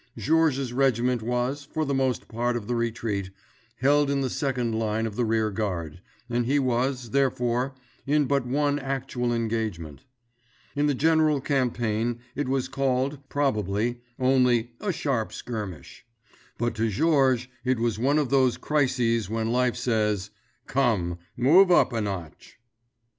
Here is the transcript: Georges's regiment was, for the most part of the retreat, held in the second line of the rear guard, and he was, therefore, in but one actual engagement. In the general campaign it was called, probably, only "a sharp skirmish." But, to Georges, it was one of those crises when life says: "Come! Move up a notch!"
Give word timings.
Georges's 0.17 0.73
regiment 0.73 1.21
was, 1.21 1.63
for 1.63 1.85
the 1.85 1.93
most 1.93 2.27
part 2.27 2.55
of 2.57 2.65
the 2.65 2.73
retreat, 2.73 3.29
held 3.81 4.09
in 4.09 4.21
the 4.21 4.31
second 4.31 4.73
line 4.73 5.05
of 5.05 5.15
the 5.15 5.23
rear 5.25 5.51
guard, 5.51 6.01
and 6.27 6.47
he 6.47 6.57
was, 6.57 7.11
therefore, 7.11 7.75
in 8.07 8.25
but 8.25 8.43
one 8.43 8.79
actual 8.79 9.31
engagement. 9.31 10.01
In 10.75 10.87
the 10.87 10.95
general 10.95 11.39
campaign 11.39 12.17
it 12.33 12.49
was 12.49 12.67
called, 12.67 13.19
probably, 13.29 14.01
only 14.17 14.71
"a 14.79 14.91
sharp 14.91 15.31
skirmish." 15.31 16.03
But, 16.57 16.73
to 16.77 16.89
Georges, 16.89 17.47
it 17.63 17.77
was 17.77 17.99
one 17.99 18.17
of 18.17 18.29
those 18.31 18.57
crises 18.57 19.29
when 19.29 19.51
life 19.51 19.75
says: 19.75 20.31
"Come! 20.65 21.19
Move 21.37 21.69
up 21.69 21.93
a 21.93 22.01
notch!" 22.01 22.57